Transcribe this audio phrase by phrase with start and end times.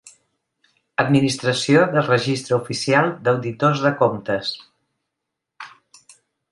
[1.03, 4.53] Administració del Registre Oficial d'Auditors de Comptes.